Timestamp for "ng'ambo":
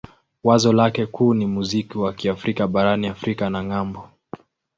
3.63-4.09